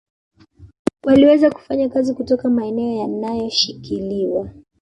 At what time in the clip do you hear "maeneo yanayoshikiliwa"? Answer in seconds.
2.49-4.49